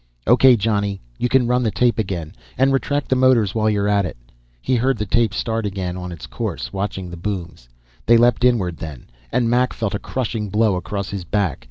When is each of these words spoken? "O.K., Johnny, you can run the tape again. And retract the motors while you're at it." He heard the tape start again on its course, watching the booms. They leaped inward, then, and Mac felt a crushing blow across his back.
"O.K., 0.25 0.55
Johnny, 0.55 0.99
you 1.19 1.29
can 1.29 1.45
run 1.45 1.61
the 1.61 1.69
tape 1.69 1.99
again. 1.99 2.33
And 2.57 2.73
retract 2.73 3.07
the 3.07 3.15
motors 3.15 3.53
while 3.53 3.69
you're 3.69 3.87
at 3.87 4.03
it." 4.03 4.17
He 4.59 4.75
heard 4.75 4.97
the 4.97 5.05
tape 5.05 5.31
start 5.31 5.63
again 5.63 5.95
on 5.95 6.11
its 6.11 6.25
course, 6.25 6.73
watching 6.73 7.11
the 7.11 7.17
booms. 7.17 7.69
They 8.07 8.17
leaped 8.17 8.43
inward, 8.43 8.77
then, 8.77 9.11
and 9.31 9.47
Mac 9.47 9.73
felt 9.73 9.93
a 9.93 9.99
crushing 9.99 10.49
blow 10.49 10.75
across 10.75 11.09
his 11.09 11.23
back. 11.23 11.59